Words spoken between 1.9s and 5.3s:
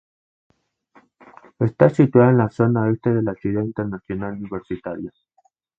situada en la zona este de la Ciudad Internacional Universitaria.